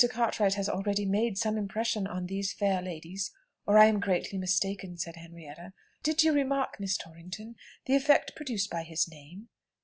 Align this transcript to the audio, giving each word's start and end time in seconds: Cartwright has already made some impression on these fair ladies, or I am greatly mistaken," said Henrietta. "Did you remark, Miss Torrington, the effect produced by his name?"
Cartwright 0.09 0.55
has 0.55 0.67
already 0.67 1.05
made 1.05 1.37
some 1.37 1.59
impression 1.59 2.07
on 2.07 2.25
these 2.25 2.51
fair 2.53 2.81
ladies, 2.81 3.29
or 3.67 3.77
I 3.77 3.85
am 3.85 3.99
greatly 3.99 4.39
mistaken," 4.39 4.97
said 4.97 5.15
Henrietta. 5.15 5.73
"Did 6.01 6.23
you 6.23 6.33
remark, 6.33 6.79
Miss 6.79 6.97
Torrington, 6.97 7.55
the 7.85 7.93
effect 7.95 8.35
produced 8.35 8.71
by 8.71 8.81
his 8.81 9.07
name?" 9.07 9.49